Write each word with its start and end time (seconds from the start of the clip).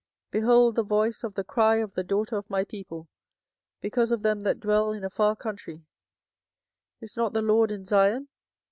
24:008:019 0.31 0.31
Behold 0.31 0.73
the 0.75 0.81
voice 0.83 1.23
of 1.23 1.33
the 1.35 1.43
cry 1.43 1.75
of 1.75 1.93
the 1.93 2.03
daughter 2.03 2.35
of 2.35 2.49
my 2.49 2.63
people 2.63 3.07
because 3.81 4.11
of 4.11 4.23
them 4.23 4.39
that 4.39 4.59
dwell 4.59 4.91
in 4.93 5.03
a 5.03 5.11
far 5.11 5.35
country: 5.35 5.85
Is 7.01 7.15
not 7.15 7.33
the 7.33 7.43
LORD 7.43 7.69
in 7.69 7.85
Zion? 7.85 8.27